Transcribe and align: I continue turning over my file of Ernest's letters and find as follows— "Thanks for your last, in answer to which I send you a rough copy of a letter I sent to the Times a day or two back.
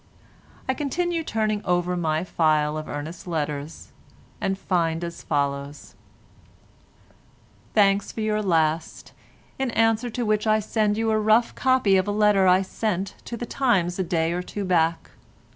I 0.67 0.73
continue 0.73 1.23
turning 1.23 1.63
over 1.63 1.95
my 1.95 2.23
file 2.23 2.75
of 2.75 2.87
Ernest's 2.89 3.27
letters 3.27 3.91
and 4.41 4.57
find 4.57 5.03
as 5.03 5.21
follows— 5.21 5.93
"Thanks 7.75 8.11
for 8.11 8.21
your 8.21 8.41
last, 8.41 9.11
in 9.59 9.69
answer 9.69 10.09
to 10.09 10.25
which 10.25 10.47
I 10.47 10.59
send 10.59 10.97
you 10.97 11.11
a 11.11 11.19
rough 11.19 11.53
copy 11.53 11.97
of 11.97 12.07
a 12.07 12.11
letter 12.11 12.47
I 12.47 12.63
sent 12.63 13.13
to 13.25 13.37
the 13.37 13.45
Times 13.45 13.99
a 13.99 14.03
day 14.03 14.33
or 14.33 14.41
two 14.41 14.65
back. 14.65 15.11